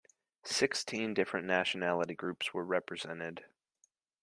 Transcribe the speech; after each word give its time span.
Sixteen 0.45 1.13
different 1.13 1.45
nationality 1.45 2.15
groups 2.15 2.55
were 2.55 2.65
represented. 2.65 3.45